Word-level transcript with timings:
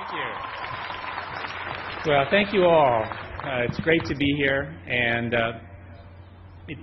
Thank 0.00 0.12
you. 0.12 2.10
Well, 2.10 2.24
thank 2.30 2.54
you 2.54 2.64
all. 2.64 3.02
Uh, 3.04 3.64
it's 3.68 3.78
great 3.80 4.02
to 4.04 4.14
be 4.14 4.34
here, 4.36 4.62
and 4.88 5.34
uh, 5.34 5.52
it, 6.68 6.78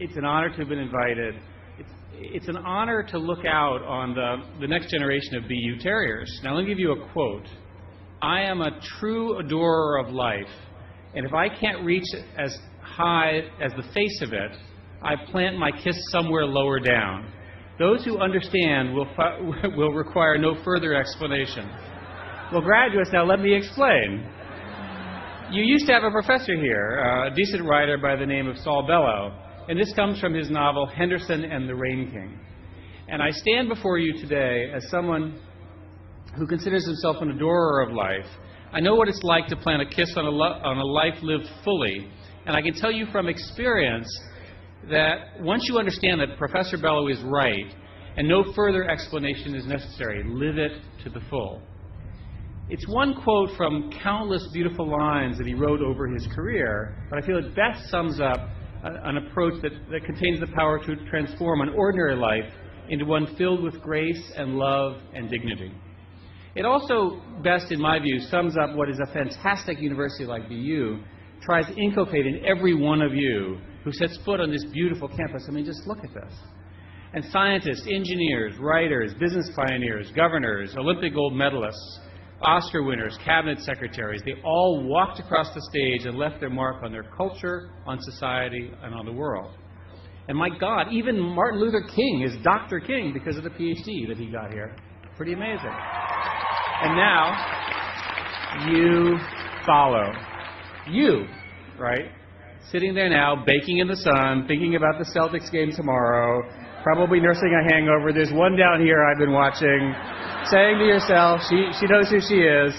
it's 0.00 0.16
an 0.16 0.24
honor 0.24 0.48
to 0.48 0.56
have 0.56 0.68
been 0.68 0.78
invited. 0.78 1.34
It's, 1.78 1.90
it's 2.14 2.48
an 2.48 2.56
honor 2.56 3.02
to 3.02 3.18
look 3.18 3.44
out 3.44 3.82
on 3.82 4.14
the, 4.14 4.36
the 4.60 4.66
next 4.66 4.90
generation 4.90 5.36
of 5.36 5.42
BU 5.42 5.78
Terriers. 5.80 6.40
Now, 6.42 6.54
let 6.54 6.62
me 6.62 6.68
give 6.68 6.78
you 6.78 6.92
a 6.92 7.12
quote. 7.12 7.46
I 8.22 8.40
am 8.42 8.62
a 8.62 8.80
true 8.98 9.38
adorer 9.38 9.98
of 9.98 10.10
life, 10.14 10.48
and 11.14 11.26
if 11.26 11.34
I 11.34 11.50
can't 11.50 11.84
reach 11.84 12.06
as 12.38 12.56
high 12.80 13.42
as 13.62 13.72
the 13.76 13.84
face 13.92 14.22
of 14.22 14.32
it, 14.32 14.52
I 15.02 15.16
plant 15.30 15.58
my 15.58 15.70
kiss 15.70 15.96
somewhere 16.10 16.46
lower 16.46 16.80
down. 16.80 17.30
Those 17.78 18.04
who 18.04 18.18
understand 18.18 18.94
will, 18.94 19.06
will 19.76 19.92
require 19.92 20.38
no 20.38 20.56
further 20.64 20.94
explanation. 20.94 21.70
Well, 22.50 22.62
graduates, 22.62 23.10
now 23.12 23.26
let 23.26 23.40
me 23.40 23.54
explain. 23.54 24.26
You 25.50 25.62
used 25.62 25.86
to 25.86 25.92
have 25.92 26.02
a 26.02 26.10
professor 26.10 26.56
here, 26.56 27.04
uh, 27.04 27.30
a 27.30 27.34
decent 27.34 27.62
writer 27.68 27.98
by 27.98 28.16
the 28.16 28.24
name 28.24 28.48
of 28.48 28.56
Saul 28.56 28.86
Bellow, 28.86 29.38
and 29.68 29.78
this 29.78 29.92
comes 29.92 30.18
from 30.18 30.32
his 30.32 30.48
novel 30.48 30.86
Henderson 30.86 31.44
and 31.44 31.68
the 31.68 31.74
Rain 31.74 32.10
King. 32.10 32.40
And 33.08 33.22
I 33.22 33.28
stand 33.32 33.68
before 33.68 33.98
you 33.98 34.14
today 34.18 34.72
as 34.74 34.88
someone 34.88 35.38
who 36.38 36.46
considers 36.46 36.86
himself 36.86 37.16
an 37.20 37.32
adorer 37.32 37.82
of 37.82 37.92
life. 37.92 38.24
I 38.72 38.80
know 38.80 38.94
what 38.94 39.08
it's 39.08 39.22
like 39.22 39.46
to 39.48 39.56
plant 39.56 39.82
a 39.82 39.86
kiss 39.86 40.14
on 40.16 40.24
a, 40.24 40.30
lo- 40.30 40.60
on 40.64 40.78
a 40.78 40.84
life 40.86 41.18
lived 41.20 41.50
fully, 41.64 42.10
and 42.46 42.56
I 42.56 42.62
can 42.62 42.72
tell 42.72 42.90
you 42.90 43.04
from 43.12 43.28
experience 43.28 44.08
that 44.90 45.38
once 45.40 45.68
you 45.68 45.78
understand 45.78 46.22
that 46.22 46.38
Professor 46.38 46.78
Bellow 46.78 47.08
is 47.08 47.20
right 47.24 47.74
and 48.16 48.26
no 48.26 48.54
further 48.54 48.88
explanation 48.88 49.54
is 49.54 49.66
necessary, 49.66 50.22
live 50.24 50.56
it 50.56 50.80
to 51.04 51.10
the 51.10 51.20
full. 51.28 51.60
It's 52.70 52.86
one 52.86 53.14
quote 53.22 53.56
from 53.56 53.90
countless 54.02 54.46
beautiful 54.52 54.86
lines 54.86 55.38
that 55.38 55.46
he 55.46 55.54
wrote 55.54 55.80
over 55.80 56.06
his 56.06 56.26
career, 56.34 56.94
but 57.08 57.22
I 57.22 57.26
feel 57.26 57.38
it 57.38 57.54
best 57.56 57.88
sums 57.88 58.20
up 58.20 58.50
an 58.82 59.16
approach 59.16 59.54
that, 59.62 59.72
that 59.90 60.04
contains 60.04 60.40
the 60.40 60.48
power 60.48 60.78
to 60.78 60.96
transform 61.08 61.62
an 61.62 61.70
ordinary 61.70 62.14
life 62.14 62.52
into 62.90 63.06
one 63.06 63.34
filled 63.36 63.62
with 63.62 63.80
grace 63.80 64.32
and 64.36 64.56
love 64.56 65.00
and 65.14 65.30
dignity. 65.30 65.72
It 66.54 66.66
also 66.66 67.22
best, 67.42 67.72
in 67.72 67.80
my 67.80 67.98
view, 68.00 68.18
sums 68.18 68.56
up 68.58 68.76
what 68.76 68.90
is 68.90 68.98
a 69.00 69.12
fantastic 69.12 69.80
university 69.80 70.26
like 70.26 70.48
BU 70.48 71.00
tries 71.40 71.66
to 71.66 71.74
inculcate 71.80 72.26
in 72.26 72.44
every 72.44 72.74
one 72.74 73.00
of 73.00 73.14
you 73.14 73.58
who 73.82 73.92
sets 73.92 74.18
foot 74.26 74.40
on 74.40 74.50
this 74.50 74.64
beautiful 74.72 75.08
campus. 75.08 75.46
I 75.48 75.52
mean, 75.52 75.64
just 75.64 75.86
look 75.86 76.04
at 76.04 76.12
this. 76.12 76.34
And 77.14 77.24
scientists, 77.30 77.86
engineers, 77.90 78.58
writers, 78.58 79.14
business 79.14 79.50
pioneers, 79.56 80.10
governors, 80.14 80.74
Olympic 80.76 81.14
gold 81.14 81.32
medalists, 81.32 82.07
Oscar 82.42 82.84
winners, 82.84 83.18
cabinet 83.24 83.58
secretaries, 83.60 84.22
they 84.24 84.34
all 84.44 84.84
walked 84.84 85.18
across 85.18 85.52
the 85.54 85.62
stage 85.70 86.06
and 86.06 86.16
left 86.16 86.38
their 86.38 86.50
mark 86.50 86.82
on 86.84 86.92
their 86.92 87.02
culture, 87.16 87.70
on 87.86 87.98
society, 88.00 88.70
and 88.82 88.94
on 88.94 89.04
the 89.04 89.12
world. 89.12 89.54
And 90.28 90.36
my 90.36 90.50
God, 90.60 90.92
even 90.92 91.18
Martin 91.18 91.58
Luther 91.60 91.82
King 91.94 92.22
is 92.22 92.36
Dr. 92.44 92.80
King 92.80 93.12
because 93.12 93.36
of 93.36 93.44
the 93.44 93.50
PhD 93.50 94.06
that 94.08 94.18
he 94.18 94.30
got 94.30 94.52
here. 94.52 94.76
Pretty 95.16 95.32
amazing. 95.32 95.72
And 96.82 96.96
now, 96.96 98.68
you 98.70 99.18
follow. 99.66 100.12
You, 100.88 101.26
right? 101.78 102.12
Sitting 102.70 102.94
there 102.94 103.08
now, 103.08 103.42
baking 103.44 103.78
in 103.78 103.88
the 103.88 103.96
sun, 103.96 104.44
thinking 104.46 104.76
about 104.76 104.98
the 104.98 105.10
Celtics 105.16 105.50
game 105.50 105.72
tomorrow, 105.74 106.42
probably 106.82 107.18
nursing 107.18 107.50
a 107.52 107.72
hangover. 107.72 108.12
There's 108.12 108.32
one 108.32 108.56
down 108.56 108.80
here 108.80 109.02
I've 109.02 109.18
been 109.18 109.32
watching 109.32 109.94
saying 110.50 110.78
to 110.78 110.84
yourself, 110.84 111.40
she, 111.48 111.68
she 111.78 111.86
knows 111.86 112.08
who 112.10 112.20
she 112.20 112.40
is, 112.40 112.72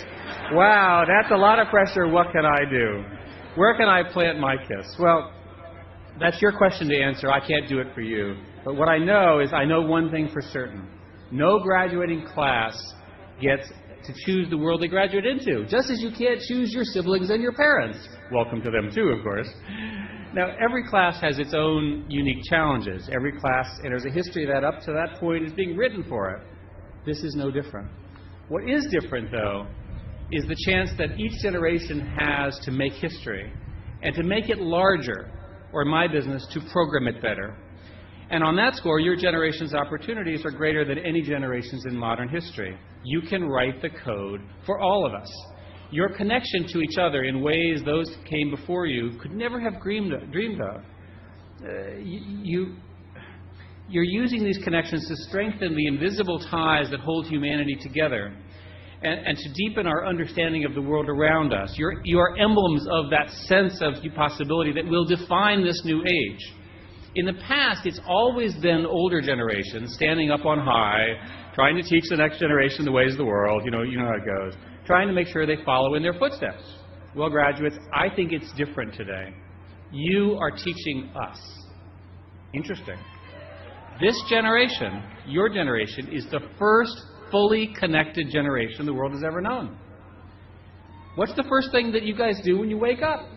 wow, 0.54 1.06
that's 1.08 1.32
a 1.32 1.38
lot 1.38 1.60
of 1.60 1.68
pressure. 1.70 2.08
What 2.08 2.32
can 2.32 2.46
I 2.46 2.70
do? 2.70 3.04
Where 3.56 3.76
can 3.76 3.88
I 3.88 4.04
plant 4.12 4.40
my 4.40 4.56
kiss? 4.58 4.96
Well, 5.00 5.34
that's 6.20 6.42
your 6.42 6.52
question 6.58 6.90
to 6.90 7.02
answer. 7.02 7.32
I 7.32 7.40
can't 7.40 7.68
do 7.68 7.80
it 7.80 7.88
for 7.94 8.02
you. 8.02 8.36
But 8.66 8.76
what 8.76 8.90
I 8.90 8.98
know 8.98 9.40
is 9.40 9.54
I 9.54 9.66
know 9.66 9.82
one 9.82 10.12
thing 10.12 10.30
for 10.34 10.42
certain. 10.42 10.88
No 11.32 11.60
graduating 11.60 12.26
class 12.34 12.78
gets 13.42 13.68
to 14.06 14.14
choose 14.26 14.50
the 14.50 14.58
world 14.58 14.82
they 14.82 14.88
graduate 14.88 15.26
into, 15.26 15.66
just 15.66 15.90
as 15.90 16.02
you 16.02 16.10
can't 16.10 16.40
choose 16.42 16.72
your 16.74 16.84
siblings 16.84 17.30
and 17.30 17.42
your 17.42 17.54
parents. 17.54 18.00
Welcome 18.32 18.62
to 18.64 18.72
them, 18.72 18.90
too, 18.94 19.10
of 19.10 19.24
course. 19.24 19.48
Now, 20.34 20.56
every 20.64 20.88
class 20.88 21.20
has 21.22 21.40
its 21.40 21.54
own 21.54 22.06
unique 22.08 22.44
challenges. 22.50 23.10
Every 23.14 23.38
class, 23.40 23.68
and 23.84 23.92
there's 23.92 24.06
a 24.06 24.12
history 24.12 24.46
that 24.46 24.64
up 24.64 24.82
to 24.82 24.94
that 24.94 25.20
point 25.20 25.46
is 25.46 25.54
being 25.54 25.76
written 25.76 26.04
for 26.08 26.32
it. 26.32 26.42
This 27.06 27.24
is 27.24 27.36
no 27.36 27.52
different. 27.52 27.90
What 28.50 28.70
is 28.70 28.88
different, 29.00 29.32
though, 29.32 29.68
is 30.32 30.46
the 30.46 30.56
chance 30.66 30.92
that 30.98 31.20
each 31.20 31.34
generation 31.42 32.02
has 32.20 32.58
to 32.64 32.72
make 32.72 32.94
history 32.94 33.52
and 34.02 34.16
to 34.16 34.24
make 34.24 34.50
it 34.50 34.60
larger, 34.60 35.32
or 35.74 35.84
in 35.84 35.88
my 35.88 36.08
business, 36.08 36.46
to 36.54 36.62
program 36.72 37.08
it 37.08 37.22
better. 37.22 37.56
And 38.32 38.44
on 38.44 38.56
that 38.58 38.76
score, 38.76 39.00
your 39.00 39.16
generation's 39.16 39.74
opportunities 39.74 40.46
are 40.46 40.52
greater 40.52 40.86
than 40.86 41.00
any 41.00 41.22
generation's 41.22 41.86
in 41.86 41.98
modern 41.98 42.30
history. 42.30 42.78
You 43.04 43.22
can 43.22 43.48
write 43.48 43.82
the 43.82 43.90
code 43.90 44.42
for 44.66 44.80
all 44.80 45.06
of 45.06 45.14
us. 45.14 45.30
Your 45.92 46.10
connection 46.10 46.68
to 46.68 46.82
each 46.82 46.98
other 47.00 47.24
in 47.24 47.42
ways 47.42 47.82
those 47.84 48.16
came 48.30 48.52
before 48.52 48.86
you 48.86 49.18
could 49.20 49.32
never 49.32 49.60
have 49.60 49.82
dreamed 49.82 50.14
of. 50.14 50.32
Dreamed 50.32 50.62
of. 50.62 50.82
Uh, 51.64 51.98
you, 51.98 52.76
you're 53.90 54.04
using 54.04 54.44
these 54.44 54.60
connections 54.64 55.08
to 55.08 55.16
strengthen 55.28 55.76
the 55.76 55.88
invisible 55.88 56.40
ties 56.50 56.90
that 56.92 57.00
hold 57.00 57.28
humanity 57.28 57.76
together 57.82 58.34
and, 59.02 59.28
and, 59.28 59.38
to 59.38 59.54
deepen 59.54 59.88
our 59.88 60.06
understanding 60.06 60.66
of 60.66 60.74
the 60.74 60.82
world 60.82 61.08
around 61.08 61.54
us. 61.54 61.74
You're, 61.78 62.02
you 62.04 62.20
are 62.20 62.38
emblems 62.38 62.86
of 62.92 63.10
that 63.12 63.30
sense 63.48 63.82
of 63.82 63.94
possibility 64.14 64.74
that 64.74 64.86
will 64.86 65.06
define 65.06 65.64
this 65.64 65.82
new 65.86 66.04
age. 66.06 66.54
In 67.16 67.26
the 67.26 67.34
past, 67.48 67.86
it's 67.86 68.00
always 68.08 68.54
been 68.56 68.86
older 68.86 69.22
generations 69.22 69.94
standing 69.94 70.32
up 70.32 70.46
on 70.46 70.60
high, 70.60 71.52
trying 71.56 71.76
to 71.78 71.82
teach 71.82 72.04
the 72.10 72.18
next 72.18 72.40
generation 72.40 72.86
the 72.86 72.92
ways 72.92 73.14
of 73.14 73.18
the 73.18 73.26
world. 73.26 73.64
You 73.66 73.72
know, 73.72 73.84
you 73.84 73.98
know 73.98 74.06
how 74.06 74.16
it 74.16 74.26
goes. 74.26 74.54
Trying 74.86 75.08
to 75.08 75.14
make 75.14 75.28
sure 75.28 75.46
they 75.46 75.64
follow 75.66 75.96
in 75.96 76.04
their 76.04 76.14
footsteps. 76.14 76.64
Well, 77.16 77.30
graduates, 77.30 77.78
I 77.94 78.14
think 78.14 78.32
it's 78.34 78.52
different 78.54 78.94
today. 78.94 79.34
You 79.92 80.38
are 80.40 80.52
teaching 80.52 81.10
us. 81.16 81.40
Interesting. 82.54 82.98
This 84.02 84.16
generation, 84.30 85.04
your 85.28 85.50
generation, 85.50 86.08
is 86.12 86.26
the 86.32 86.40
first 86.58 86.94
fully 87.32 87.76
connected 87.78 88.30
generation 88.32 88.86
the 88.86 88.94
world 88.94 89.12
has 89.12 89.24
ever 89.24 89.42
known. 89.42 89.78
What's 91.16 91.36
the 91.36 91.44
first 91.44 91.72
thing 91.72 91.92
that 91.92 92.04
you 92.04 92.16
guys 92.16 92.40
do 92.46 92.58
when 92.60 92.70
you 92.70 92.78
wake 92.78 93.02
up? 93.02 93.28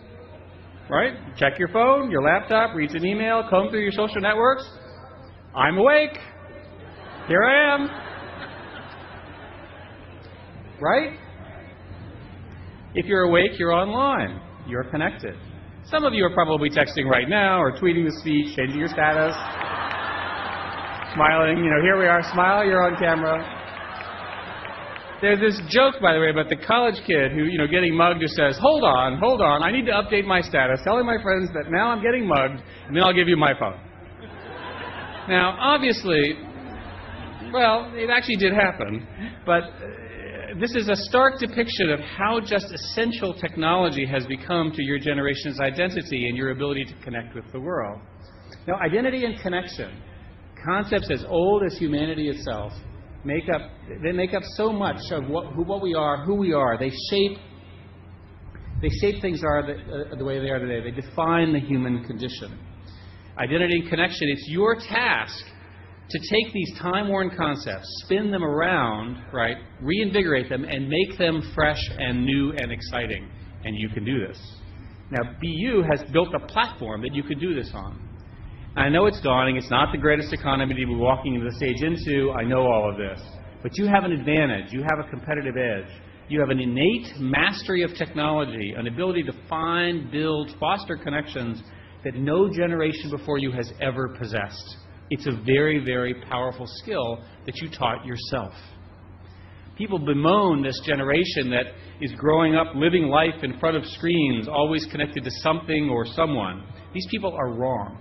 Right? 0.89 1.13
Check 1.37 1.59
your 1.59 1.67
phone, 1.69 2.09
your 2.11 2.21
laptop, 2.21 2.75
read 2.75 2.91
an 2.91 3.05
email, 3.05 3.43
comb 3.49 3.69
through 3.69 3.81
your 3.81 3.91
social 3.91 4.21
networks. 4.21 4.63
I'm 5.53 5.77
awake. 5.77 6.17
Here 7.27 7.43
I 7.43 7.75
am. 7.75 7.89
Right? 10.81 11.19
If 12.95 13.05
you're 13.05 13.23
awake, 13.23 13.51
you're 13.57 13.73
online. 13.73 14.39
You're 14.67 14.83
connected. 14.85 15.35
Some 15.85 16.05
of 16.05 16.13
you 16.13 16.23
are 16.25 16.33
probably 16.33 16.69
texting 16.69 17.09
right 17.09 17.27
now 17.27 17.61
or 17.61 17.73
tweeting 17.73 18.05
the 18.05 18.15
speech, 18.21 18.55
changing 18.55 18.79
your 18.79 18.87
status 18.87 19.35
smiling. 21.13 21.57
You 21.63 21.69
know, 21.69 21.81
here 21.81 21.97
we 21.97 22.07
are, 22.07 22.21
smile, 22.33 22.65
you're 22.65 22.83
on 22.83 22.97
camera. 22.97 23.61
There's 25.21 25.39
this 25.39 25.61
joke, 25.69 25.95
by 26.01 26.13
the 26.13 26.19
way, 26.19 26.29
about 26.31 26.49
the 26.49 26.57
college 26.57 26.99
kid 27.07 27.31
who, 27.31 27.45
you 27.45 27.57
know, 27.57 27.67
getting 27.67 27.95
mugged 27.95 28.19
who 28.19 28.27
says, 28.27 28.57
Hold 28.59 28.83
on, 28.83 29.17
hold 29.19 29.41
on, 29.41 29.63
I 29.63 29.71
need 29.71 29.85
to 29.85 29.93
update 29.93 30.25
my 30.25 30.41
status, 30.41 30.81
telling 30.83 31.05
my 31.05 31.21
friends 31.21 31.49
that 31.53 31.71
now 31.71 31.89
I'm 31.89 32.03
getting 32.03 32.27
mugged, 32.27 32.61
and 32.87 32.95
then 32.95 33.03
I'll 33.03 33.13
give 33.13 33.29
you 33.29 33.37
my 33.37 33.53
phone. 33.57 33.79
Now, 35.29 35.55
obviously, 35.57 36.33
well, 37.53 37.89
it 37.95 38.09
actually 38.09 38.35
did 38.35 38.53
happen, 38.53 39.07
but 39.45 39.63
uh, 39.63 40.59
this 40.59 40.75
is 40.75 40.89
a 40.89 40.95
stark 40.95 41.39
depiction 41.39 41.89
of 41.91 42.01
how 42.01 42.41
just 42.41 42.65
essential 42.73 43.33
technology 43.33 44.05
has 44.05 44.25
become 44.25 44.73
to 44.75 44.83
your 44.83 44.99
generation's 44.99 45.61
identity 45.61 46.27
and 46.27 46.35
your 46.35 46.51
ability 46.51 46.83
to 46.83 46.93
connect 47.01 47.33
with 47.33 47.49
the 47.53 47.59
world. 47.61 48.01
Now, 48.67 48.75
identity 48.81 49.23
and 49.23 49.39
connection 49.39 50.01
concepts 50.63 51.09
as 51.11 51.23
old 51.27 51.63
as 51.63 51.77
humanity 51.77 52.29
itself 52.29 52.73
make 53.23 53.43
up 53.53 53.61
they 54.03 54.11
make 54.11 54.33
up 54.33 54.43
so 54.55 54.71
much 54.71 54.99
of 55.11 55.27
what, 55.27 55.53
who, 55.53 55.63
what 55.63 55.81
we 55.81 55.93
are, 55.93 56.25
who 56.25 56.35
we 56.35 56.53
are. 56.53 56.77
They 56.77 56.91
shape 57.09 57.37
they 58.81 58.89
shape 59.01 59.21
things 59.21 59.41
are 59.43 59.65
the, 59.65 60.11
uh, 60.11 60.15
the 60.17 60.25
way 60.25 60.39
they 60.39 60.49
are 60.49 60.59
today. 60.59 60.91
They 60.91 61.01
define 61.01 61.53
the 61.53 61.59
human 61.59 62.03
condition. 62.03 62.59
Identity 63.37 63.79
and 63.79 63.89
connection. 63.89 64.27
It's 64.29 64.45
your 64.49 64.75
task 64.75 65.45
to 66.09 66.19
take 66.19 66.53
these 66.53 66.77
time-worn 66.79 67.31
concepts, 67.35 67.87
spin 68.03 68.29
them 68.29 68.43
around, 68.43 69.23
right, 69.31 69.55
reinvigorate 69.81 70.49
them, 70.49 70.65
and 70.65 70.89
make 70.89 71.17
them 71.17 71.41
fresh 71.55 71.79
and 71.97 72.25
new 72.25 72.51
and 72.51 72.73
exciting. 72.73 73.29
And 73.63 73.73
you 73.77 73.87
can 73.87 74.03
do 74.03 74.27
this. 74.27 74.37
Now, 75.11 75.31
BU 75.41 75.83
has 75.89 76.03
built 76.11 76.33
a 76.35 76.45
platform 76.47 77.01
that 77.03 77.15
you 77.15 77.23
can 77.23 77.39
do 77.39 77.55
this 77.55 77.71
on. 77.73 78.12
I 78.75 78.89
know 78.89 79.05
it's 79.05 79.21
dawning. 79.21 79.55
It's 79.55 79.69
not 79.69 79.91
the 79.91 79.99
greatest 79.99 80.33
economy 80.33 80.73
to 80.73 80.87
be 80.87 80.95
walking 80.95 81.35
into 81.35 81.47
the 81.47 81.55
stage 81.57 81.83
into. 81.83 82.31
I 82.31 82.43
know 82.43 82.63
all 82.63 82.89
of 82.89 82.97
this. 82.97 83.23
But 83.61 83.77
you 83.77 83.85
have 83.85 84.03
an 84.03 84.11
advantage. 84.11 84.73
You 84.73 84.81
have 84.81 85.05
a 85.05 85.09
competitive 85.11 85.55
edge. 85.57 85.91
You 86.27 86.39
have 86.39 86.49
an 86.49 86.59
innate 86.59 87.19
mastery 87.19 87.83
of 87.83 87.93
technology, 87.93 88.73
an 88.75 88.87
ability 88.87 89.21
to 89.23 89.33
find, 89.47 90.11
build, 90.11 90.55
foster 90.59 90.97
connections 90.97 91.61
that 92.03 92.15
no 92.15 92.49
generation 92.49 93.11
before 93.11 93.37
you 93.37 93.51
has 93.51 93.71
ever 93.79 94.15
possessed. 94.17 94.77
It's 95.11 95.27
a 95.27 95.39
very, 95.45 95.85
very 95.85 96.15
powerful 96.27 96.65
skill 96.67 97.23
that 97.45 97.55
you 97.57 97.69
taught 97.69 98.03
yourself. 98.03 98.53
People 99.77 99.99
bemoan 99.99 100.63
this 100.63 100.79
generation 100.83 101.51
that 101.51 101.73
is 102.01 102.11
growing 102.13 102.55
up 102.55 102.73
living 102.73 103.03
life 103.03 103.43
in 103.43 103.59
front 103.59 103.77
of 103.77 103.85
screens, 103.85 104.47
always 104.47 104.87
connected 104.87 105.23
to 105.23 105.31
something 105.41 105.89
or 105.89 106.07
someone. 106.07 106.63
These 106.93 107.07
people 107.11 107.33
are 107.33 107.53
wrong. 107.53 107.99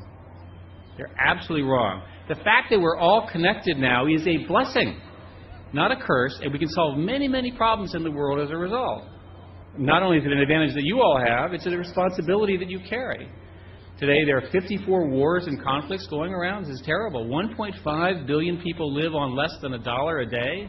They're 0.97 1.11
absolutely 1.19 1.69
wrong. 1.69 2.03
The 2.29 2.37
fact 2.37 2.71
that 2.71 2.81
we're 2.81 2.99
all 2.99 3.29
connected 3.31 3.79
now 3.79 4.07
is 4.07 4.27
a 4.27 4.47
blessing, 4.47 5.01
not 5.73 5.91
a 5.91 5.97
curse, 5.97 6.39
and 6.43 6.53
we 6.53 6.59
can 6.59 6.69
solve 6.69 6.99
many, 6.99 7.29
many 7.29 7.51
problems 7.53 7.95
in 7.95 8.05
the 8.05 8.11
world 8.11 8.41
as 8.41 8.51
a 8.51 8.57
result. 8.57 9.05
Not 9.79 10.03
only 10.03 10.19
is 10.19 10.25
it 10.25 10.33
an 10.33 10.39
advantage 10.39 10.75
that 10.75 10.85
you 10.85 11.01
all 11.01 11.19
have, 11.19 11.55
it's 11.55 11.67
a 11.67 11.71
responsibility 11.71 12.57
that 12.59 12.69
you 12.69 12.79
carry. 12.89 13.29
Today, 13.99 14.25
there 14.25 14.37
are 14.37 14.51
54 14.51 15.09
wars 15.09 15.47
and 15.47 15.63
conflicts 15.63 16.07
going 16.09 16.33
around. 16.33 16.65
This 16.65 16.73
is 16.73 16.83
terrible. 16.85 17.27
1.5 17.27 18.27
billion 18.27 18.61
people 18.61 18.93
live 18.93 19.15
on 19.15 19.35
less 19.35 19.53
than 19.63 19.75
a 19.75 19.79
dollar 19.79 20.21
a 20.21 20.27
day, 20.27 20.69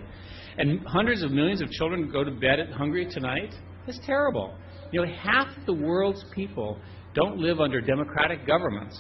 and 0.58 0.86
hundreds 0.86 1.24
of 1.24 1.32
millions 1.32 1.62
of 1.62 1.70
children 1.72 2.10
go 2.12 2.24
to 2.24 2.32
bed 2.32 2.60
hungry 2.78 3.08
tonight. 3.10 3.54
It's 3.88 4.00
terrible. 4.06 4.56
You 4.92 5.02
know, 5.02 5.12
half 5.12 5.48
the 5.66 5.74
world's 5.74 6.24
people 6.34 6.80
don't 7.14 7.38
live 7.38 7.60
under 7.60 7.82
democratic 7.82 8.46
governments. 8.46 8.98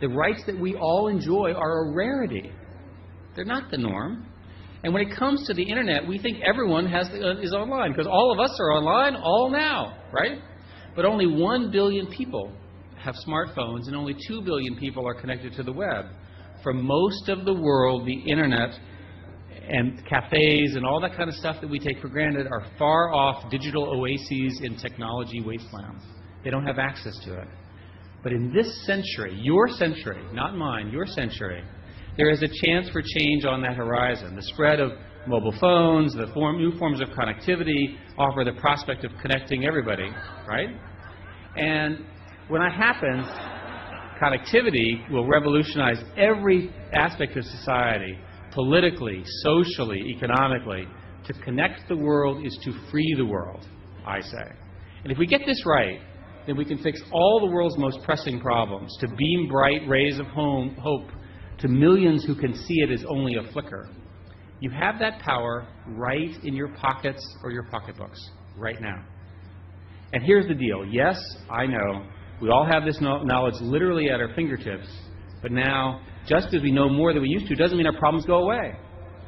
The 0.00 0.08
rights 0.08 0.42
that 0.46 0.58
we 0.58 0.76
all 0.76 1.08
enjoy 1.08 1.52
are 1.52 1.88
a 1.88 1.94
rarity. 1.94 2.52
They're 3.34 3.44
not 3.44 3.70
the 3.70 3.78
norm. 3.78 4.26
And 4.84 4.94
when 4.94 5.02
it 5.02 5.16
comes 5.16 5.44
to 5.48 5.54
the 5.54 5.62
internet, 5.62 6.06
we 6.06 6.18
think 6.18 6.38
everyone 6.44 6.86
has 6.86 7.08
uh, 7.08 7.40
is 7.40 7.52
online 7.52 7.92
because 7.92 8.06
all 8.06 8.32
of 8.32 8.38
us 8.38 8.56
are 8.60 8.72
online 8.72 9.16
all 9.16 9.50
now, 9.50 9.98
right? 10.12 10.38
But 10.94 11.04
only 11.04 11.26
1 11.26 11.70
billion 11.72 12.06
people 12.06 12.52
have 12.96 13.14
smartphones 13.26 13.86
and 13.86 13.96
only 13.96 14.14
2 14.28 14.42
billion 14.42 14.76
people 14.76 15.06
are 15.06 15.14
connected 15.14 15.52
to 15.54 15.62
the 15.62 15.72
web. 15.72 16.06
For 16.62 16.72
most 16.72 17.28
of 17.28 17.44
the 17.44 17.54
world, 17.54 18.06
the 18.06 18.30
internet 18.30 18.70
and 19.68 20.02
cafes 20.06 20.74
and 20.76 20.86
all 20.86 21.00
that 21.00 21.16
kind 21.16 21.28
of 21.28 21.34
stuff 21.36 21.60
that 21.60 21.68
we 21.68 21.78
take 21.78 22.00
for 22.00 22.08
granted 22.08 22.46
are 22.46 22.64
far 22.78 23.12
off 23.12 23.50
digital 23.50 23.84
oases 23.84 24.60
in 24.62 24.76
technology 24.76 25.40
wastelands. 25.40 26.02
They 26.44 26.50
don't 26.50 26.66
have 26.66 26.78
access 26.78 27.16
to 27.24 27.40
it. 27.40 27.48
But 28.22 28.32
in 28.32 28.52
this 28.52 28.84
century, 28.84 29.38
your 29.40 29.68
century, 29.68 30.22
not 30.32 30.56
mine, 30.56 30.90
your 30.90 31.06
century, 31.06 31.62
there 32.16 32.30
is 32.30 32.42
a 32.42 32.48
chance 32.66 32.88
for 32.90 33.00
change 33.00 33.44
on 33.44 33.62
that 33.62 33.76
horizon. 33.76 34.34
The 34.34 34.42
spread 34.42 34.80
of 34.80 34.92
mobile 35.26 35.54
phones, 35.60 36.14
the 36.14 36.26
form, 36.34 36.58
new 36.58 36.76
forms 36.78 37.00
of 37.00 37.08
connectivity 37.10 37.96
offer 38.16 38.44
the 38.44 38.58
prospect 38.60 39.04
of 39.04 39.12
connecting 39.22 39.64
everybody, 39.64 40.10
right? 40.48 40.68
And 41.56 42.04
when 42.48 42.60
that 42.60 42.72
happens, 42.72 43.26
connectivity 44.20 45.08
will 45.12 45.26
revolutionize 45.26 46.02
every 46.16 46.72
aspect 46.92 47.36
of 47.36 47.44
society, 47.44 48.18
politically, 48.52 49.22
socially, 49.42 50.02
economically. 50.16 50.86
To 51.26 51.32
connect 51.44 51.88
the 51.88 51.96
world 51.96 52.44
is 52.44 52.58
to 52.64 52.72
free 52.90 53.14
the 53.16 53.24
world, 53.24 53.66
I 54.06 54.20
say. 54.20 54.52
And 55.04 55.12
if 55.12 55.18
we 55.18 55.26
get 55.26 55.42
this 55.46 55.62
right, 55.66 56.00
then 56.48 56.56
we 56.56 56.64
can 56.64 56.78
fix 56.78 56.98
all 57.12 57.40
the 57.40 57.52
world's 57.52 57.76
most 57.76 57.98
pressing 58.04 58.40
problems, 58.40 58.96
to 59.00 59.08
beam 59.08 59.48
bright 59.48 59.86
rays 59.86 60.18
of 60.18 60.26
home, 60.28 60.74
hope 60.80 61.10
to 61.58 61.68
millions 61.68 62.24
who 62.24 62.34
can 62.34 62.54
see 62.54 62.76
it 62.78 62.90
as 62.90 63.04
only 63.06 63.34
a 63.34 63.52
flicker. 63.52 63.90
You 64.60 64.70
have 64.70 64.98
that 64.98 65.20
power 65.20 65.68
right 65.88 66.34
in 66.44 66.54
your 66.54 66.68
pockets 66.68 67.20
or 67.44 67.50
your 67.50 67.64
pocketbooks 67.64 68.18
right 68.56 68.80
now. 68.80 69.04
And 70.14 70.22
here's 70.22 70.48
the 70.48 70.54
deal 70.54 70.86
yes, 70.86 71.20
I 71.50 71.66
know, 71.66 72.06
we 72.40 72.48
all 72.48 72.66
have 72.66 72.86
this 72.86 72.98
knowledge 73.00 73.60
literally 73.60 74.08
at 74.08 74.18
our 74.18 74.34
fingertips, 74.34 74.88
but 75.42 75.52
now, 75.52 76.00
just 76.26 76.54
as 76.54 76.62
we 76.62 76.72
know 76.72 76.88
more 76.88 77.12
than 77.12 77.20
we 77.20 77.28
used 77.28 77.46
to, 77.48 77.56
doesn't 77.56 77.76
mean 77.76 77.86
our 77.86 77.98
problems 77.98 78.24
go 78.24 78.44
away. 78.44 78.74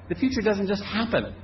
The 0.08 0.14
future 0.14 0.40
doesn't 0.40 0.68
just 0.68 0.82
happen. 0.84 1.34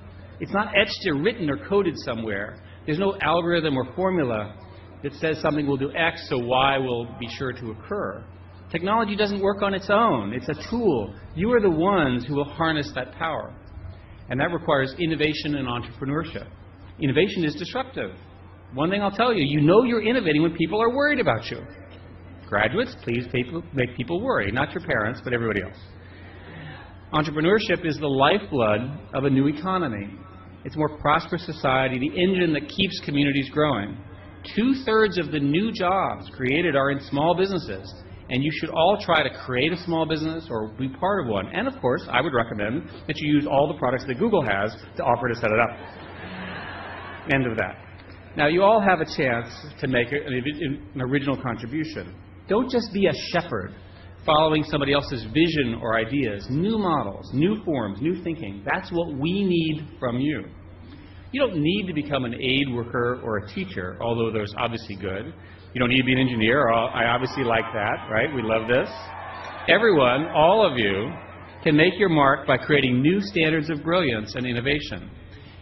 It's 0.41 0.53
not 0.53 0.73
etched 0.75 1.07
or 1.07 1.21
written 1.21 1.51
or 1.51 1.59
coded 1.69 1.95
somewhere. 1.99 2.63
There's 2.87 2.99
no 2.99 3.17
algorithm 3.21 3.77
or 3.77 3.85
formula 3.95 4.55
that 5.03 5.13
says 5.15 5.41
something 5.41 5.67
will 5.67 5.77
do 5.77 5.93
X, 5.95 6.27
so 6.29 6.39
Y 6.39 6.79
will 6.79 7.07
be 7.19 7.29
sure 7.37 7.53
to 7.53 7.71
occur. 7.71 8.25
Technology 8.71 9.15
doesn't 9.15 9.41
work 9.41 9.63
on 9.63 9.75
its 9.75 9.89
own, 9.91 10.33
it's 10.33 10.49
a 10.49 10.71
tool. 10.71 11.15
You 11.35 11.53
are 11.53 11.61
the 11.61 11.71
ones 11.71 12.25
who 12.27 12.35
will 12.35 12.45
harness 12.45 12.91
that 12.95 13.13
power. 13.13 13.55
And 14.29 14.41
that 14.41 14.53
requires 14.53 14.95
innovation 14.99 15.55
and 15.55 15.69
entrepreneurship. 15.69 16.49
Innovation 17.01 17.45
is 17.45 17.55
disruptive. 17.55 18.11
One 18.75 18.91
thing 18.91 19.03
I'll 19.03 19.13
tell 19.13 19.33
you 19.33 19.45
you 19.45 19.61
know 19.61 19.85
you're 19.85 20.03
innovating 20.03 20.43
when 20.43 20.55
people 20.55 20.83
are 20.83 20.95
worried 20.95 21.21
about 21.21 21.49
you. 21.51 21.61
Graduates, 22.49 22.97
please 23.03 23.25
make 23.73 23.97
people 23.97 24.21
worry, 24.21 24.51
not 24.51 24.73
your 24.73 24.85
parents, 24.85 25.21
but 25.23 25.33
everybody 25.33 25.63
else. 25.63 25.77
Entrepreneurship 27.13 27.87
is 27.87 27.97
the 27.99 28.07
lifeblood 28.07 28.81
of 29.15 29.25
a 29.25 29.31
new 29.31 29.47
economy. 29.47 30.11
It's 30.65 30.75
a 30.75 30.79
more 30.79 30.99
prosperous 30.99 31.47
society, 31.47 31.99
the 31.99 32.21
engine 32.21 32.53
that 32.55 32.69
keeps 32.69 33.01
communities 33.05 33.49
growing. 33.51 33.97
Two 34.55 34.75
thirds 34.85 35.19
of 35.19 35.33
the 35.33 35.41
new 35.41 35.73
jobs 35.73 36.31
created 36.37 36.77
are 36.77 36.91
in 36.91 37.01
small 37.01 37.35
businesses 37.37 37.93
and 38.29 38.43
you 38.43 38.51
should 38.61 38.71
all 38.71 38.99
try 39.01 39.23
to 39.23 39.31
create 39.45 39.73
a 39.73 39.77
small 39.85 40.07
business 40.07 40.47
or 40.51 40.69
be 40.79 40.89
part 40.89 41.25
of 41.25 41.31
one. 41.31 41.47
And 41.55 41.69
of 41.69 41.81
course, 41.81 42.03
I 42.11 42.21
would 42.21 42.35
recommend 42.35 42.89
that 43.07 43.17
you 43.17 43.35
use 43.35 43.47
all 43.47 43.69
the 43.69 43.79
products 43.79 44.05
that 44.07 44.19
Google 44.19 44.43
has 44.43 44.75
to 44.97 45.03
offer 45.03 45.29
to 45.29 45.35
set 45.37 45.51
it 45.51 45.61
up. 45.61 45.71
End 47.33 47.47
of 47.47 47.57
that. 47.57 47.77
Now, 48.37 48.49
you 48.49 48.63
all 48.63 48.81
have 48.81 49.01
a 49.01 49.05
chance 49.05 49.49
to 49.81 49.89
make 49.89 50.09
an 50.13 51.01
original 51.01 51.41
contribution. 51.41 52.15
Don't 52.49 52.71
just 52.71 52.93
be 52.93 53.07
a 53.07 53.13
shepherd 53.33 53.75
following 54.25 54.65
somebody 54.65 54.93
else's 54.93 55.25
vision 55.33 55.79
or 55.81 55.97
ideas, 55.97 56.47
new 56.51 56.79
models, 56.79 57.31
new 57.33 57.63
forms, 57.65 58.01
new 58.03 58.23
thinking. 58.23 58.63
That's 58.67 58.91
what 58.91 59.17
we 59.17 59.45
need 59.45 59.89
from 59.99 60.19
you. 60.19 60.45
You 61.37 61.43
don't 61.43 61.63
need 61.63 61.87
to 61.87 61.93
become 61.93 62.25
an 62.25 62.33
aid 62.33 62.73
worker 62.73 63.21
or 63.23 63.37
a 63.37 63.49
teacher, 63.49 63.99
although 64.01 64.33
those 64.33 64.55
obviously 64.57 64.97
good. 64.97 65.35
You 65.75 65.79
don't 65.79 65.91
need 65.91 65.99
to 65.99 66.07
be 66.07 66.15
an 66.15 66.19
engineer. 66.19 66.71
Uh, 66.71 66.87
I 66.87 67.09
obviously 67.09 67.45
like 67.45 67.67
that, 67.75 68.09
right? 68.11 68.35
We 68.35 68.41
love 68.41 68.67
this. 68.69 68.89
Everyone, 69.69 70.29
all 70.29 70.67
of 70.67 70.79
you, 70.79 71.13
can 71.63 71.77
make 71.77 71.99
your 71.99 72.09
mark 72.09 72.47
by 72.47 72.57
creating 72.57 73.03
new 73.03 73.21
standards 73.21 73.69
of 73.69 73.83
brilliance 73.83 74.35
and 74.35 74.47
innovation. 74.47 75.11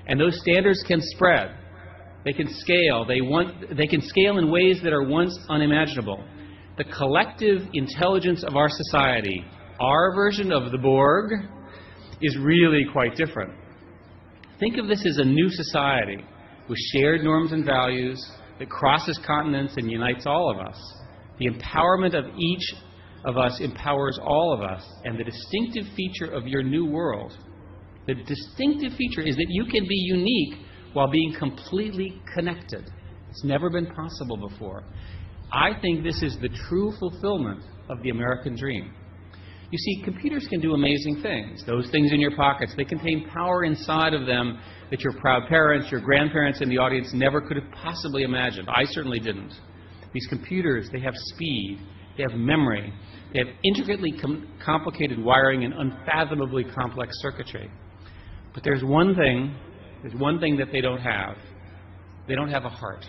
And 0.07 0.21
those 0.21 0.39
standards 0.43 0.81
can 0.87 1.01
spread. 1.01 1.57
They 2.25 2.33
can 2.33 2.47
scale. 2.55 3.05
They, 3.05 3.21
want, 3.21 3.77
they 3.77 3.89
can 3.89 4.01
scale 4.01 4.39
in 4.39 4.53
ways 4.53 4.79
that 4.85 4.93
are 4.93 5.03
once 5.03 5.37
unimaginable. 5.51 6.23
The 6.79 6.85
collective 6.85 7.63
intelligence 7.73 8.45
of 8.45 8.55
our 8.55 8.69
society, 8.69 9.45
our 9.81 10.15
version 10.15 10.53
of 10.53 10.71
the 10.71 10.79
Borg, 10.79 11.33
is 12.23 12.39
really 12.39 12.85
quite 12.93 13.17
different. 13.17 13.64
Think 14.65 14.79
of 14.79 14.89
this 14.89 15.05
as 15.05 15.19
a 15.19 15.25
new 15.25 15.51
society 15.51 16.25
with 16.71 16.79
shared 16.95 17.23
norms 17.23 17.53
and 17.53 17.67
values, 17.67 18.19
that 18.59 18.71
crosses 18.71 19.21
continents 19.27 19.75
and 19.77 19.91
unites 19.91 20.25
all 20.25 20.51
of 20.51 20.67
us. 20.67 20.81
The 21.39 21.51
empowerment 21.51 22.15
of 22.15 22.25
each 22.39 22.75
of 23.27 23.37
us 23.37 23.61
empowers 23.61 24.19
all 24.25 24.55
of 24.55 24.63
us. 24.63 24.83
And 25.05 25.19
the 25.19 25.25
distinctive 25.25 25.85
feature 25.95 26.33
of 26.33 26.47
your 26.47 26.63
new 26.63 26.87
world, 26.87 27.37
the 28.07 28.15
distinctive 28.15 28.93
feature 28.97 29.21
is 29.21 29.37
that 29.37 29.49
you 29.51 29.67
can 29.67 29.87
be 29.87 29.97
unique 29.97 30.55
while 30.95 31.11
being 31.11 31.35
completely 31.39 32.23
connected. 32.35 32.91
It's 33.29 33.45
never 33.45 33.69
been 33.69 33.93
possible 33.93 34.49
before. 34.49 34.83
I 35.53 35.79
think 35.83 36.03
this 36.03 36.23
is 36.23 36.39
the 36.41 36.49
true 36.71 36.91
fulfillment 36.99 37.65
of 37.91 38.03
the 38.03 38.09
American 38.09 38.57
dream. 38.57 38.95
You 39.75 39.79
see, 39.79 40.03
computers 40.05 40.47
can 40.49 40.61
do 40.61 40.75
amazing 40.75 41.21
things. 41.21 41.65
Those 41.67 41.91
things 41.91 42.13
in 42.13 42.21
your 42.21 42.37
pockets, 42.37 42.73
they 42.77 42.85
contain 42.85 43.29
power 43.29 43.65
inside 43.65 44.15
of 44.15 44.25
them 44.25 44.61
that 44.93 45.01
your 45.01 45.15
proud 45.15 45.49
parents, 45.49 45.91
your 45.91 46.01
grandparents 46.01 46.61
in 46.61 46.69
the 46.69 46.79
audience 46.79 47.11
never 47.13 47.41
could 47.41 47.57
have 47.57 47.69
possibly 47.73 48.23
imagined. 48.23 48.69
I 48.69 48.85
certainly 48.85 49.19
didn't. 49.19 49.53
These 50.13 50.29
computers, 50.29 50.89
they 50.93 51.01
have 51.01 51.15
speed, 51.17 51.81
they 52.17 52.23
have 52.23 52.39
memory, 52.39 52.95
they 53.33 53.41
have 53.41 53.49
intricately 53.65 54.13
com- 54.13 54.47
complicated 54.65 55.19
wiring 55.19 55.65
and 55.65 55.75
unfathomably 55.75 56.63
complex 56.73 57.17
circuitry. 57.21 57.69
But 58.55 58.63
there's 58.63 58.85
one 58.85 59.17
thing, 59.17 59.57
there's 60.03 60.15
one 60.15 60.39
thing 60.39 60.57
that 60.59 60.69
they 60.71 60.83
don't 60.83 61.01
have. 61.01 61.37
They 62.29 62.37
don't 62.37 62.51
have 62.51 62.65
a 62.65 62.71
heart. 62.71 63.05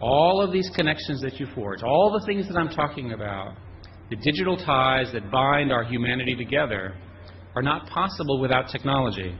All 0.00 0.40
of 0.40 0.50
these 0.50 0.70
connections 0.74 1.20
that 1.20 1.38
you 1.38 1.46
forge, 1.54 1.82
all 1.82 2.18
the 2.18 2.24
things 2.24 2.48
that 2.48 2.56
I'm 2.56 2.70
talking 2.70 3.12
about, 3.12 3.58
the 4.14 4.22
digital 4.22 4.56
ties 4.56 5.12
that 5.12 5.30
bind 5.30 5.72
our 5.72 5.84
humanity 5.84 6.36
together, 6.36 6.94
are 7.56 7.62
not 7.62 7.88
possible 7.88 8.40
without 8.40 8.68
technology 8.68 9.34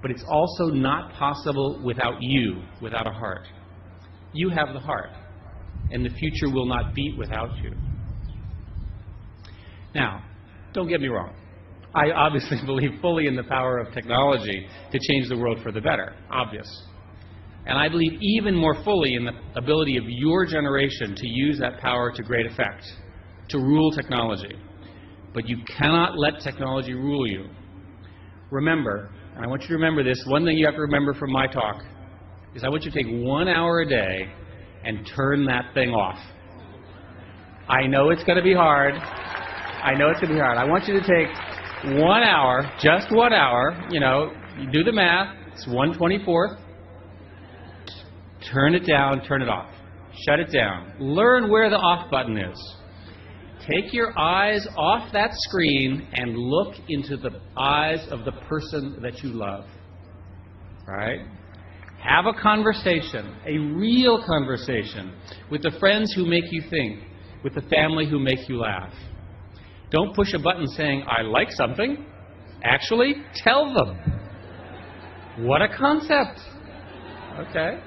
but 0.00 0.10
it's 0.10 0.24
also 0.28 0.66
not 0.66 1.12
possible 1.14 1.80
without 1.84 2.16
you, 2.20 2.62
without 2.80 3.06
a 3.06 3.10
heart. 3.10 3.46
You 4.32 4.50
have 4.50 4.72
the 4.72 4.80
heart, 4.80 5.10
and 5.90 6.04
the 6.04 6.10
future 6.10 6.52
will 6.52 6.66
not 6.66 6.94
beat 6.94 7.16
without 7.18 7.56
you. 7.62 7.72
Now, 9.94 10.22
don't 10.72 10.88
get 10.88 11.00
me 11.00 11.08
wrong. 11.08 11.34
I 11.94 12.10
obviously 12.10 12.58
believe 12.66 13.00
fully 13.00 13.26
in 13.26 13.34
the 13.34 13.44
power 13.44 13.78
of 13.78 13.92
technology 13.92 14.66
to 14.92 14.98
change 15.08 15.28
the 15.28 15.36
world 15.36 15.58
for 15.62 15.72
the 15.72 15.80
better, 15.80 16.14
obvious. 16.30 16.68
And 17.66 17.76
I 17.76 17.88
believe 17.88 18.12
even 18.20 18.54
more 18.54 18.82
fully 18.84 19.14
in 19.14 19.24
the 19.24 19.32
ability 19.56 19.96
of 19.96 20.04
your 20.06 20.46
generation 20.46 21.14
to 21.14 21.26
use 21.26 21.58
that 21.58 21.80
power 21.80 22.12
to 22.12 22.22
great 22.22 22.46
effect, 22.46 22.84
to 23.50 23.58
rule 23.58 23.90
technology. 23.90 24.56
But 25.34 25.48
you 25.48 25.58
cannot 25.78 26.18
let 26.18 26.40
technology 26.40 26.94
rule 26.94 27.26
you. 27.26 27.48
Remember, 28.50 29.10
and 29.34 29.44
I 29.44 29.48
want 29.48 29.62
you 29.62 29.68
to 29.68 29.74
remember 29.74 30.02
this, 30.02 30.22
one 30.26 30.44
thing 30.44 30.56
you 30.56 30.66
have 30.66 30.74
to 30.74 30.80
remember 30.80 31.14
from 31.14 31.32
my 31.32 31.46
talk 31.46 31.82
is 32.54 32.64
I 32.64 32.68
want 32.68 32.84
you 32.84 32.90
to 32.90 33.02
take 33.02 33.24
one 33.24 33.46
hour 33.46 33.80
a 33.80 33.88
day 33.88 34.28
and 34.84 35.08
turn 35.14 35.44
that 35.46 35.74
thing 35.74 35.90
off. 35.90 36.18
I 37.68 37.86
know 37.86 38.10
it's 38.10 38.24
going 38.24 38.38
to 38.38 38.42
be 38.42 38.54
hard. 38.54 38.94
I 38.94 39.94
know 39.94 40.10
it's 40.10 40.20
going 40.20 40.30
to 40.30 40.34
be 40.34 40.40
hard. 40.40 40.56
I 40.56 40.64
want 40.64 40.88
you 40.88 40.94
to 40.94 41.06
take 41.06 41.28
one 42.00 42.22
hour, 42.22 42.68
just 42.80 43.12
one 43.12 43.32
hour, 43.32 43.86
you 43.90 44.00
know, 44.00 44.32
you 44.58 44.70
do 44.72 44.82
the 44.82 44.92
math, 44.92 45.36
it's 45.52 45.66
124th. 45.66 46.58
Turn 48.52 48.74
it 48.74 48.86
down, 48.86 49.24
turn 49.24 49.42
it 49.42 49.48
off. 49.48 49.70
Shut 50.26 50.40
it 50.40 50.50
down. 50.52 50.94
Learn 50.98 51.50
where 51.50 51.70
the 51.70 51.76
off 51.76 52.10
button 52.10 52.36
is. 52.36 52.76
Take 53.70 53.92
your 53.92 54.18
eyes 54.18 54.66
off 54.76 55.12
that 55.12 55.30
screen 55.34 56.08
and 56.14 56.36
look 56.36 56.74
into 56.88 57.16
the 57.18 57.40
eyes 57.56 58.06
of 58.10 58.24
the 58.24 58.32
person 58.48 58.98
that 59.02 59.22
you 59.22 59.30
love. 59.30 59.66
Right? 60.86 61.20
Have 62.02 62.24
a 62.26 62.32
conversation, 62.40 63.36
a 63.46 63.58
real 63.58 64.24
conversation, 64.24 65.12
with 65.50 65.62
the 65.62 65.72
friends 65.78 66.14
who 66.14 66.24
make 66.24 66.44
you 66.50 66.62
think, 66.70 67.02
with 67.44 67.54
the 67.54 67.62
family 67.62 68.08
who 68.08 68.18
make 68.18 68.48
you 68.48 68.58
laugh. 68.58 68.94
Don't 69.90 70.14
push 70.14 70.32
a 70.32 70.38
button 70.38 70.66
saying, 70.68 71.04
I 71.06 71.22
like 71.22 71.50
something. 71.50 72.06
Actually, 72.64 73.16
tell 73.34 73.74
them. 73.74 73.98
What 75.40 75.60
a 75.60 75.68
concept. 75.76 76.40
Okay? 77.38 77.80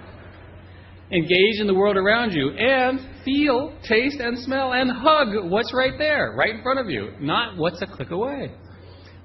Engage 1.12 1.60
in 1.60 1.68
the 1.68 1.74
world 1.74 1.98
around 1.98 2.34
you 2.34 2.52
and 2.52 3.00
feel, 3.24 3.74
taste, 3.88 4.20
and 4.20 4.38
smell 4.40 4.74
and 4.74 4.92
hug 4.92 5.50
what's 5.50 5.74
right 5.74 5.94
there, 5.98 6.34
right 6.38 6.56
in 6.56 6.64
front 6.64 6.80
of 6.80 6.90
you, 6.90 7.12
not 7.20 7.58
what's 7.58 7.82
a 7.82 7.86
click 7.86 8.12
away. 8.12 8.52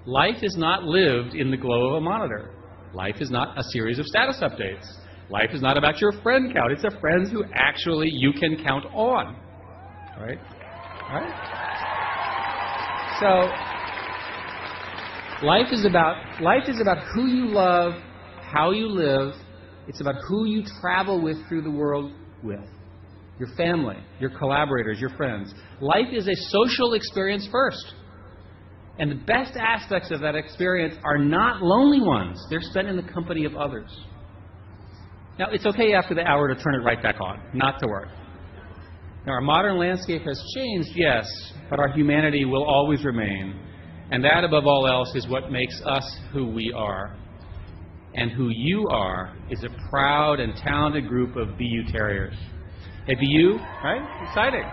Life 0.06 0.42
is 0.42 0.56
not 0.56 0.84
lived 0.84 1.34
in 1.34 1.50
the 1.50 1.56
glow 1.56 1.88
of 1.88 1.94
a 1.94 2.00
monitor. 2.00 2.52
Life 2.94 3.16
is 3.20 3.30
not 3.30 3.58
a 3.58 3.62
series 3.72 3.98
of 3.98 4.06
status 4.06 4.38
updates. 4.40 4.86
Life 5.28 5.50
is 5.52 5.60
not 5.60 5.76
about 5.76 6.00
your 6.00 6.12
friend 6.22 6.52
count. 6.54 6.70
It's 6.72 6.82
the 6.82 6.96
friends 7.00 7.30
who 7.30 7.44
actually 7.54 8.08
you 8.10 8.32
can 8.32 8.62
count 8.62 8.84
on. 8.94 9.36
Right? 10.18 10.38
Right? 11.10 11.56
So 13.20 13.50
life 15.46 15.72
is 15.72 15.84
about 15.84 16.40
life 16.40 16.68
is 16.68 16.80
about 16.80 16.98
who 17.14 17.26
you 17.26 17.48
love, 17.48 17.94
how 18.42 18.70
you 18.70 18.86
live. 18.88 19.34
It's 19.88 20.00
about 20.00 20.16
who 20.28 20.46
you 20.46 20.62
travel 20.80 21.20
with 21.20 21.36
through 21.48 21.62
the 21.62 21.70
world 21.70 22.12
with. 22.42 22.68
Your 23.38 23.48
family, 23.56 23.96
your 24.18 24.30
collaborators, 24.30 24.98
your 24.98 25.10
friends. 25.10 25.52
Life 25.80 26.08
is 26.12 26.26
a 26.26 26.34
social 26.48 26.94
experience 26.94 27.46
first. 27.52 27.94
And 28.98 29.10
the 29.10 29.24
best 29.26 29.52
aspects 29.56 30.10
of 30.10 30.20
that 30.20 30.34
experience 30.34 30.94
are 31.04 31.18
not 31.18 31.62
lonely 31.62 32.00
ones, 32.00 32.42
they're 32.48 32.62
spent 32.62 32.88
in 32.88 32.96
the 32.96 33.12
company 33.12 33.44
of 33.44 33.54
others. 33.54 33.90
Now, 35.38 35.48
it's 35.52 35.66
okay 35.66 35.92
after 35.92 36.14
the 36.14 36.22
hour 36.22 36.48
to 36.48 36.54
turn 36.62 36.74
it 36.74 36.78
right 36.78 37.02
back 37.02 37.20
on, 37.20 37.42
not 37.52 37.78
to 37.80 37.86
worry. 37.86 38.08
Now, 39.26 39.32
our 39.32 39.42
modern 39.42 39.76
landscape 39.78 40.22
has 40.22 40.42
changed, 40.54 40.90
yes, 40.94 41.26
but 41.68 41.78
our 41.78 41.88
humanity 41.88 42.46
will 42.46 42.64
always 42.64 43.04
remain. 43.04 43.60
And 44.10 44.24
that, 44.24 44.44
above 44.44 44.66
all 44.66 44.86
else, 44.86 45.14
is 45.14 45.28
what 45.28 45.50
makes 45.50 45.78
us 45.84 46.18
who 46.32 46.46
we 46.48 46.72
are. 46.74 47.16
And 48.14 48.30
who 48.30 48.48
you 48.50 48.86
are 48.88 49.36
is 49.50 49.62
a 49.62 49.90
proud 49.90 50.40
and 50.40 50.54
talented 50.56 51.06
group 51.06 51.36
of 51.36 51.58
BU 51.58 51.92
Terriers. 51.92 52.36
Hey, 53.06 53.14
you, 53.20 53.58
right? 53.82 54.02
Exciting 54.28 54.64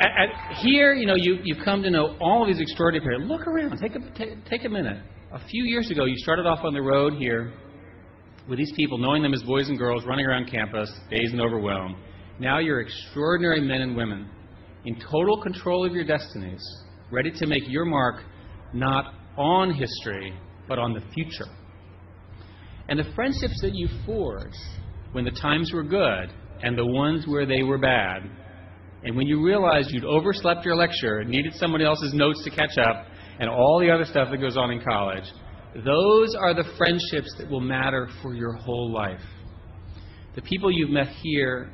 at, 0.00 0.06
at, 0.06 0.56
here, 0.56 0.94
you 0.94 1.06
know, 1.06 1.14
you, 1.16 1.38
you've 1.44 1.64
come 1.64 1.82
to 1.82 1.90
know 1.90 2.16
all 2.20 2.42
of 2.42 2.48
these 2.48 2.60
extraordinary 2.60 3.16
people. 3.16 3.36
Look 3.36 3.46
around. 3.46 3.78
Take 3.78 3.94
a, 3.94 4.00
t- 4.16 4.34
take 4.48 4.64
a 4.64 4.68
minute. 4.68 5.02
A 5.32 5.38
few 5.48 5.64
years 5.64 5.90
ago, 5.90 6.04
you 6.04 6.16
started 6.18 6.46
off 6.46 6.64
on 6.64 6.74
the 6.74 6.82
road 6.82 7.14
here 7.14 7.52
with 8.48 8.58
these 8.58 8.72
people, 8.76 8.98
knowing 8.98 9.22
them 9.22 9.32
as 9.32 9.42
boys 9.42 9.68
and 9.68 9.78
girls, 9.78 10.04
running 10.04 10.26
around 10.26 10.50
campus, 10.50 10.90
dazed 11.10 11.32
and 11.32 11.40
overwhelmed. 11.40 11.96
Now 12.38 12.58
you're 12.58 12.80
extraordinary 12.80 13.60
men 13.60 13.80
and 13.80 13.96
women 13.96 14.28
in 14.84 14.96
total 15.10 15.40
control 15.40 15.86
of 15.86 15.92
your 15.92 16.04
destinies, 16.04 16.62
ready 17.10 17.30
to 17.30 17.46
make 17.46 17.62
your 17.68 17.84
mark 17.84 18.22
not 18.72 19.14
on 19.36 19.72
history, 19.72 20.34
but 20.68 20.78
on 20.78 20.92
the 20.92 21.00
future. 21.14 21.50
And 22.88 22.98
the 22.98 23.10
friendships 23.14 23.60
that 23.62 23.74
you 23.74 23.88
forge 24.04 24.52
when 25.14 25.24
the 25.24 25.30
times 25.30 25.72
were 25.72 25.82
good 25.82 26.30
and 26.62 26.76
the 26.76 26.86
ones 26.86 27.26
where 27.26 27.46
they 27.46 27.62
were 27.62 27.78
bad 27.78 28.30
and 29.04 29.14
when 29.16 29.26
you 29.26 29.44
realized 29.44 29.90
you'd 29.90 30.04
overslept 30.04 30.64
your 30.64 30.76
lecture, 30.76 31.22
needed 31.24 31.52
somebody 31.54 31.84
else's 31.84 32.14
notes 32.14 32.42
to 32.44 32.50
catch 32.50 32.78
up, 32.78 33.04
and 33.38 33.50
all 33.50 33.78
the 33.78 33.90
other 33.90 34.04
stuff 34.04 34.28
that 34.30 34.38
goes 34.38 34.56
on 34.56 34.70
in 34.70 34.80
college, 34.82 35.24
those 35.84 36.34
are 36.34 36.54
the 36.54 36.64
friendships 36.78 37.34
that 37.38 37.50
will 37.50 37.60
matter 37.60 38.08
for 38.22 38.34
your 38.34 38.54
whole 38.54 38.90
life. 38.90 39.20
The 40.36 40.42
people 40.42 40.72
you've 40.72 40.90
met 40.90 41.08
here 41.22 41.70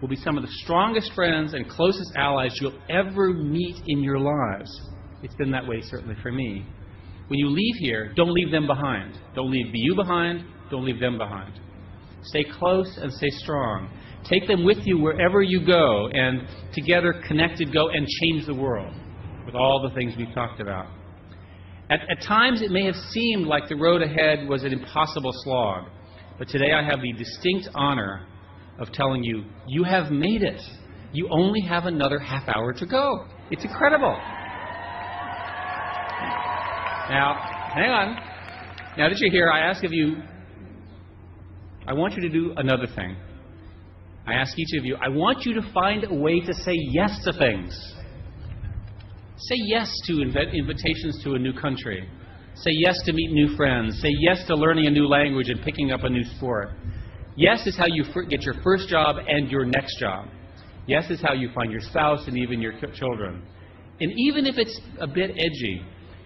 will 0.00 0.08
be 0.08 0.16
some 0.16 0.36
of 0.36 0.42
the 0.42 0.50
strongest 0.64 1.12
friends 1.14 1.54
and 1.54 1.68
closest 1.68 2.12
allies 2.16 2.56
you'll 2.60 2.80
ever 2.90 3.32
meet 3.32 3.76
in 3.86 4.02
your 4.02 4.18
lives. 4.18 4.70
It's 5.22 5.36
been 5.36 5.52
that 5.52 5.66
way, 5.66 5.82
certainly, 5.82 6.16
for 6.20 6.32
me. 6.32 6.66
When 7.28 7.38
you 7.38 7.48
leave 7.48 7.76
here, 7.78 8.12
don't 8.16 8.32
leave 8.32 8.50
them 8.50 8.66
behind. 8.66 9.16
Don't 9.36 9.52
leave 9.52 9.66
you 9.72 9.94
behind, 9.94 10.44
don't 10.68 10.84
leave 10.84 10.98
them 10.98 11.16
behind. 11.16 11.60
Stay 12.24 12.44
close 12.58 12.98
and 13.00 13.12
stay 13.12 13.30
strong. 13.30 13.90
Take 14.24 14.46
them 14.46 14.64
with 14.64 14.78
you 14.84 14.98
wherever 14.98 15.42
you 15.42 15.64
go, 15.66 16.08
and 16.08 16.46
together, 16.72 17.20
connected, 17.26 17.72
go 17.72 17.88
and 17.88 18.06
change 18.20 18.46
the 18.46 18.54
world 18.54 18.94
with 19.44 19.54
all 19.54 19.82
the 19.82 19.94
things 19.94 20.14
we've 20.16 20.32
talked 20.34 20.60
about. 20.60 20.86
At, 21.90 22.00
at 22.08 22.22
times, 22.22 22.62
it 22.62 22.70
may 22.70 22.84
have 22.86 22.94
seemed 23.10 23.46
like 23.46 23.68
the 23.68 23.76
road 23.76 24.02
ahead 24.02 24.48
was 24.48 24.62
an 24.62 24.72
impossible 24.72 25.32
slog, 25.44 25.88
but 26.38 26.48
today 26.48 26.72
I 26.72 26.82
have 26.84 27.00
the 27.02 27.12
distinct 27.12 27.68
honor 27.74 28.26
of 28.78 28.92
telling 28.92 29.24
you, 29.24 29.44
you 29.66 29.84
have 29.84 30.10
made 30.10 30.42
it. 30.42 30.60
You 31.12 31.28
only 31.30 31.60
have 31.60 31.84
another 31.86 32.18
half 32.18 32.48
hour 32.48 32.72
to 32.72 32.86
go. 32.86 33.26
It's 33.50 33.64
incredible. 33.64 34.16
Now, 37.10 37.36
hang 37.74 37.90
on. 37.90 38.14
Now 38.96 39.08
that 39.08 39.18
you're 39.18 39.30
here, 39.30 39.50
I 39.50 39.60
ask 39.60 39.84
of 39.84 39.92
you, 39.92 40.22
I 41.86 41.92
want 41.92 42.14
you 42.14 42.22
to 42.22 42.28
do 42.28 42.54
another 42.56 42.86
thing. 42.86 43.16
I 44.26 44.34
ask 44.34 44.56
each 44.56 44.78
of 44.78 44.84
you, 44.84 44.96
I 44.96 45.08
want 45.08 45.44
you 45.44 45.54
to 45.54 45.72
find 45.72 46.04
a 46.04 46.14
way 46.14 46.40
to 46.40 46.54
say 46.54 46.74
yes 46.74 47.18
to 47.24 47.32
things. 47.32 47.74
Say 49.36 49.56
yes 49.66 49.90
to 50.06 50.12
inv- 50.14 50.54
invitations 50.54 51.20
to 51.24 51.34
a 51.34 51.38
new 51.38 51.52
country. 51.52 52.08
Say 52.54 52.70
yes 52.70 52.96
to 53.06 53.12
meet 53.12 53.32
new 53.32 53.56
friends. 53.56 54.00
Say 54.00 54.10
yes 54.20 54.46
to 54.46 54.54
learning 54.54 54.86
a 54.86 54.90
new 54.90 55.08
language 55.08 55.48
and 55.48 55.60
picking 55.62 55.90
up 55.90 56.04
a 56.04 56.08
new 56.08 56.22
sport. 56.36 56.70
Yes 57.34 57.66
is 57.66 57.76
how 57.76 57.86
you 57.86 58.04
get 58.28 58.42
your 58.42 58.54
first 58.62 58.88
job 58.88 59.16
and 59.26 59.50
your 59.50 59.64
next 59.64 59.98
job. 59.98 60.28
Yes 60.86 61.10
is 61.10 61.20
how 61.20 61.32
you 61.32 61.50
find 61.54 61.72
your 61.72 61.80
spouse 61.80 62.26
and 62.28 62.38
even 62.38 62.60
your 62.60 62.74
children. 62.94 63.42
And 64.00 64.12
even 64.16 64.46
if 64.46 64.56
it's 64.58 64.80
a 65.00 65.06
bit 65.06 65.30
edgy, 65.30 65.82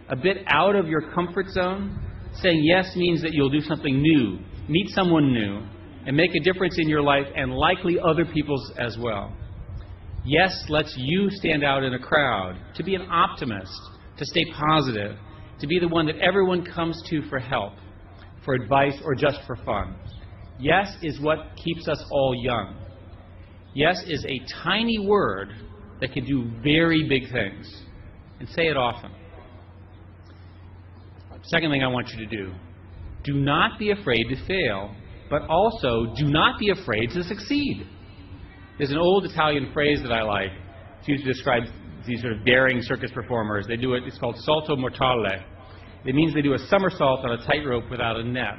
a 0.09 0.17
bit 0.17 0.39
out 0.49 0.77
of 0.77 0.89
your 0.89 1.13
comfort 1.13 1.49
zone, 1.49 1.99
saying 2.43 2.61
yes 2.65 2.95
means 2.97 3.23
that 3.23 3.33
you'll 3.33 3.51
do 3.51 3.61
something 3.61 4.03
new, 4.03 4.39
meet 4.69 4.89
someone 4.91 5.33
new, 5.33 5.63
and 6.07 6.17
make 6.17 6.31
a 6.35 6.41
difference 6.41 6.77
in 6.79 6.89
your 6.89 7.03
life 7.03 7.27
and 7.35 7.53
likely 7.53 7.99
other 7.99 8.25
people's 8.25 8.73
as 8.79 8.97
well. 8.99 9.35
Yes 10.25 10.53
lets 10.69 10.95
you 10.97 11.29
stand 11.31 11.65
out 11.65 11.83
in 11.83 11.95
a 11.95 11.99
crowd, 11.99 12.57
to 12.77 12.83
be 12.83 12.95
an 12.95 13.03
optimist, 13.11 13.73
to 14.19 14.25
stay 14.25 14.45
positive, 14.53 15.17
to 15.61 15.67
be 15.67 15.79
the 15.79 15.89
one 15.89 16.07
that 16.07 16.19
everyone 16.19 16.65
comes 16.65 17.01
to 17.11 17.23
for 17.29 17.39
help, 17.39 17.75
for 18.45 18.55
advice, 18.55 18.95
or 19.05 19.15
just 19.15 19.39
for 19.47 19.57
fun. 19.57 19.97
Yes 20.59 20.97
is 21.03 21.21
what 21.21 21.51
keeps 21.57 21.89
us 21.89 22.05
all 22.11 22.35
young. 22.43 22.77
Yes 23.75 24.03
is 24.07 24.25
a 24.27 24.41
tiny 24.65 24.99
word 24.99 25.51
that 26.01 26.13
can 26.13 26.25
do 26.25 26.51
very 26.63 27.09
big 27.09 27.31
things. 27.33 27.83
And 28.39 28.49
say 28.49 28.69
it 28.69 28.77
often. 28.77 29.13
Second 31.45 31.71
thing 31.71 31.83
I 31.83 31.89
want 31.89 32.09
you 32.09 32.19
to 32.19 32.27
do 32.27 32.53
do 33.27 33.35
not 33.35 33.79
be 33.79 33.91
afraid 33.91 34.25
to 34.31 34.47
fail 34.47 34.95
but 35.29 35.43
also 35.49 36.15
do 36.17 36.27
not 36.27 36.59
be 36.59 36.71
afraid 36.71 37.11
to 37.11 37.23
succeed. 37.25 37.87
There's 38.79 38.91
an 38.91 38.99
old 38.99 39.25
Italian 39.25 39.71
phrase 39.73 40.01
that 40.03 40.13
I 40.13 40.23
like. 40.23 40.51
It's 40.99 41.09
used 41.09 41.25
to 41.25 41.33
describe 41.33 41.63
these 42.07 42.21
sort 42.21 42.35
of 42.35 42.45
daring 42.45 42.81
circus 42.83 43.11
performers. 43.11 43.67
They 43.67 43.77
do 43.77 43.95
it, 43.95 44.05
it's 44.07 44.19
called 44.19 44.37
salto 44.39 44.77
mortale. 44.77 45.25
It 46.05 46.15
means 46.15 46.35
they 46.35 46.43
do 46.43 46.55
a 46.55 46.59
somersault 46.59 47.25
on 47.25 47.33
a 47.33 47.45
tightrope 47.45 47.91
without 47.91 48.17
a 48.17 48.25
net. 48.25 48.55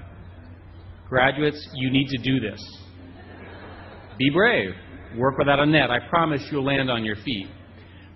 Graduates, 1.07 1.65
you 1.73 1.91
need 1.91 2.07
to 2.07 2.17
do 2.17 2.39
this. 2.39 2.59
Be 4.17 4.29
brave. 4.33 4.71
Work 5.15 5.37
without 5.37 5.59
a 5.59 5.65
net. 5.65 5.89
I 5.89 5.99
promise 6.09 6.45
you'll 6.51 6.65
land 6.65 6.91
on 6.91 7.05
your 7.05 7.15
feet. 7.15 7.47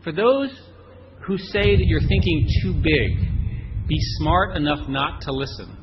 For 0.04 0.12
those 0.12 0.50
who 1.26 1.38
say 1.38 1.78
that 1.78 1.86
you're 1.86 2.02
thinking 2.02 2.48
too 2.62 2.74
big, 2.74 3.88
be 3.88 3.98
smart 4.18 4.58
enough 4.58 4.90
not 4.90 5.22
to 5.22 5.32
listen. 5.32 5.81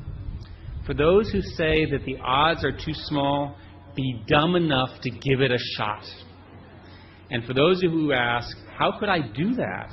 For 0.89 0.95
those 0.95 1.29
who 1.29 1.39
say 1.55 1.85
that 1.85 2.03
the 2.03 2.17
odds 2.17 2.65
are 2.65 2.71
too 2.71 2.95
small, 2.95 3.55
be 3.95 4.23
dumb 4.27 4.55
enough 4.55 4.89
to 5.01 5.11
give 5.11 5.39
it 5.39 5.51
a 5.51 5.57
shot. 5.77 6.03
And 7.29 7.45
for 7.45 7.53
those 7.53 7.79
who 7.79 8.11
ask, 8.11 8.57
how 8.75 8.97
could 8.99 9.07
I 9.07 9.19
do 9.19 9.53
that? 9.53 9.91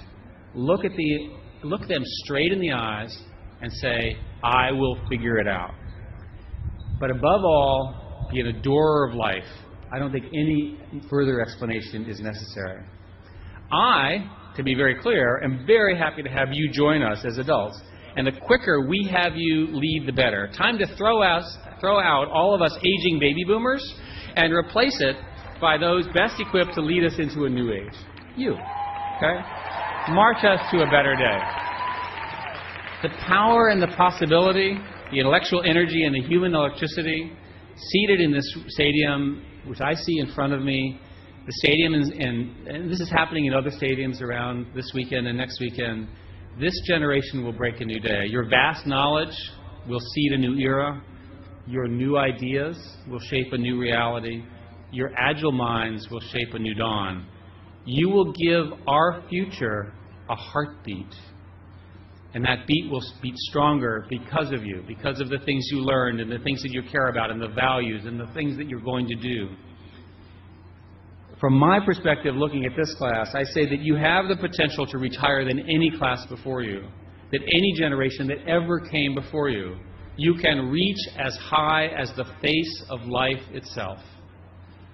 Look 0.55 0.87
at 0.87 0.93
the 0.93 1.29
look 1.65 1.87
them 1.87 2.01
straight 2.25 2.51
in 2.51 2.61
the 2.61 2.73
eyes 2.73 3.15
and 3.61 3.71
say, 3.71 4.17
I 4.43 4.73
will 4.73 4.97
figure 5.11 5.37
it 5.37 5.47
out. 5.47 5.75
But 6.99 7.11
above 7.11 7.45
all, 7.45 8.29
be 8.33 8.41
an 8.41 8.47
adorer 8.47 9.11
of 9.11 9.15
life. 9.15 9.45
I 9.93 9.99
don't 9.99 10.13
think 10.13 10.25
any 10.29 10.79
further 11.11 11.43
explanation 11.43 12.07
is 12.09 12.21
necessary. 12.21 12.83
I, 13.71 14.31
to 14.57 14.63
be 14.63 14.75
very 14.75 14.99
clear, 15.03 15.43
am 15.45 15.67
very 15.67 15.95
happy 15.99 16.23
to 16.23 16.31
have 16.31 16.49
you 16.53 16.71
join 16.73 17.03
us 17.03 17.23
as 17.27 17.37
adults. 17.37 17.83
And 18.17 18.27
the 18.27 18.33
quicker 18.33 18.87
we 18.89 19.09
have 19.13 19.37
you 19.37 19.69
lead, 19.71 20.05
the 20.07 20.13
better. 20.13 20.51
Time 20.57 20.79
to 20.79 20.87
throw 20.97 21.23
out, 21.23 21.45
throw 21.81 22.01
out 22.01 22.29
all 22.29 22.55
of 22.55 22.63
us 22.63 22.77
aging 22.79 23.19
baby 23.21 23.45
boomers 23.47 23.85
and 24.37 24.53
replace 24.53 24.97
it 25.01 25.17
by 25.61 25.77
those 25.77 26.07
best 26.15 26.41
equipped 26.41 26.75
to 26.75 26.81
lead 26.81 27.05
us 27.05 27.19
into 27.19 27.45
a 27.45 27.49
new 27.49 27.73
age. 27.73 27.95
You. 28.37 28.53
Okay? 28.53 29.41
March 30.09 30.45
us 30.45 30.61
to 30.71 30.83
a 30.83 30.87
better 30.87 31.15
day. 31.17 31.39
The 33.03 33.11
power 33.27 33.69
and 33.69 33.83
the 33.83 33.89
possibility, 33.89 34.79
the 35.11 35.21
intellectual 35.21 35.63
energy 35.63 36.05
and 36.05 36.15
the 36.15 36.27
human 36.27 36.55
electricity 36.55 37.33
seated 37.77 38.21
in 38.21 38.33
this 38.33 38.47
stadium, 38.69 39.45
which 39.67 39.81
I 39.81 39.95
see 39.95 40.19
in 40.19 40.33
front 40.33 40.53
of 40.53 40.63
me, 40.63 40.99
the 41.47 41.53
stadium, 41.53 41.95
is, 41.95 42.11
and, 42.11 42.67
and 42.67 42.91
this 42.91 43.01
is 43.01 43.11
happening 43.11 43.47
in 43.47 43.55
other 43.55 43.71
stadiums 43.71 44.21
around 44.21 44.67
this 44.75 44.91
weekend 44.95 45.27
and 45.27 45.37
next 45.37 45.61
weekend, 45.61 46.09
this 46.59 46.73
generation 46.87 47.45
will 47.45 47.53
break 47.53 47.81
a 47.81 47.85
new 47.85 48.01
day. 48.01 48.25
Your 48.27 48.49
vast 48.49 48.87
knowledge 48.87 49.35
will 49.89 50.01
seed 50.01 50.33
a 50.33 50.39
new 50.39 50.57
era. 50.59 51.03
Your 51.67 51.87
new 51.87 52.17
ideas 52.17 52.79
will 53.09 53.21
shape 53.21 53.53
a 53.53 53.59
new 53.59 53.79
reality. 53.79 54.43
Your 54.91 55.11
agile 55.19 55.53
minds 55.53 56.09
will 56.11 56.21
shape 56.33 56.55
a 56.55 56.59
new 56.59 56.75
dawn. 56.75 57.27
You 57.85 58.09
will 58.09 58.33
give 58.33 58.79
our 58.87 59.23
future 59.29 59.93
a 60.31 60.35
heartbeat. 60.35 61.15
And 62.35 62.45
that 62.45 62.67
beat 62.67 62.91
will 62.91 63.03
beat 63.23 63.37
stronger 63.37 64.07
because 64.09 64.53
of 64.53 64.65
you, 64.65 64.83
because 64.87 65.21
of 65.21 65.29
the 65.29 65.39
things 65.45 65.67
you 65.71 65.81
learned 65.81 66.21
and 66.21 66.31
the 66.31 66.39
things 66.39 66.63
that 66.63 66.71
you 66.71 66.83
care 66.91 67.09
about 67.09 67.31
and 67.31 67.41
the 67.41 67.49
values 67.49 68.03
and 68.07 68.19
the 68.19 68.27
things 68.35 68.57
that 68.57 68.69
you're 68.69 68.81
going 68.81 69.07
to 69.09 69.15
do. 69.15 69.49
From 71.41 71.53
my 71.53 71.81
perspective, 71.85 72.35
looking 72.35 72.65
at 72.65 72.73
this 72.77 72.95
class, 72.95 73.35
I 73.35 73.45
say 73.45 73.69
that 73.69 73.81
you 73.81 73.95
have 73.95 74.29
the 74.29 74.37
potential 74.37 74.87
to 74.87 74.99
reach 74.99 75.17
higher 75.17 75.45
than 75.45 75.61
any 75.61 75.91
class 75.99 76.25
before 76.27 76.63
you, 76.63 76.89
that 77.31 77.41
any 77.43 77.75
generation 77.77 78.27
that 78.29 78.39
ever 78.49 78.81
came 78.81 79.15
before 79.15 79.51
you. 79.51 79.77
You 80.17 80.35
can 80.41 80.71
reach 80.71 80.97
as 81.19 81.37
high 81.37 81.89
as 81.89 82.11
the 82.17 82.25
face 82.41 82.85
of 82.89 83.03
life 83.03 83.43
itself. 83.53 83.99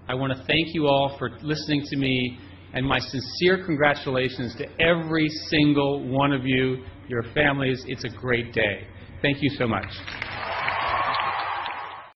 I 0.09 0.15
want 0.15 0.33
to 0.33 0.45
thank 0.47 0.75
you 0.75 0.89
all 0.89 1.17
for 1.17 1.31
listening 1.43 1.85
to 1.91 1.97
me, 1.97 2.41
and 2.75 2.85
my 2.85 2.99
sincere 2.99 3.65
congratulations 3.65 4.57
to 4.57 4.67
every 4.83 5.29
single 5.49 6.09
one 6.09 6.33
of 6.33 6.45
you, 6.45 6.83
your 7.07 7.23
families. 7.35 7.85
It's 7.87 8.03
a 8.03 8.09
great 8.09 8.53
day. 8.53 8.89
Thank 9.23 9.43
you 9.43 9.51
so 9.57 9.69
much. 9.69 10.32